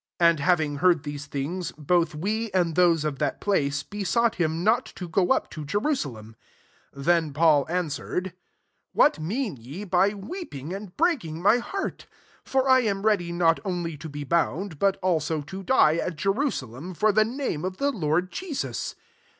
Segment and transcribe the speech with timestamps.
[0.17, 4.03] '"12 And havi ng heard these things, both we, ind those of that place, be
[4.03, 6.35] sought him not to go up to Jerusalem.
[6.95, 8.33] 13 Then Paul an 21 sweretl,"
[8.93, 12.07] What mean ye by weeping and breaking ray heart?
[12.43, 16.49] for 1 am ready not only to be bound, but also to die, at Jeru
[16.49, 18.95] salem, for the name of the Lord Jesus."